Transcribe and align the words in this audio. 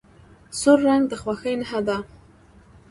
سور 0.59 0.77
رنګ 0.87 1.03
د 1.09 1.13
خوښۍ 1.21 1.53
نښه 1.59 1.79
ده. 1.87 1.97